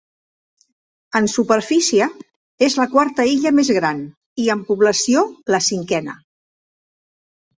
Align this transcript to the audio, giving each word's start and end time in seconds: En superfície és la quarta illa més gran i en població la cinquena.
En 1.19 1.27
superfície 1.33 2.07
és 2.69 2.77
la 2.79 2.87
quarta 2.95 3.25
illa 3.33 3.51
més 3.59 3.69
gran 3.79 4.01
i 4.45 4.49
en 4.55 4.63
població 4.71 5.23
la 5.57 5.63
cinquena. 5.69 6.19